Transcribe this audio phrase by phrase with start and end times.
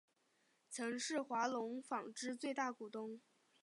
[0.67, 3.21] 曾是华隆纺织最大股东。